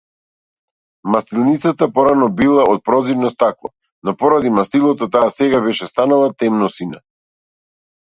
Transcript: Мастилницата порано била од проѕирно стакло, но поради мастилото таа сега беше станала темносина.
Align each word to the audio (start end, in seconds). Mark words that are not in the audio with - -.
Мастилницата 1.15 1.89
порано 1.97 2.31
била 2.39 2.65
од 2.73 2.81
проѕирно 2.91 3.33
стакло, 3.35 3.73
но 4.09 4.17
поради 4.25 4.55
мастилото 4.59 5.13
таа 5.19 5.31
сега 5.39 5.65
беше 5.71 5.95
станала 5.95 6.37
темносина. 6.43 7.05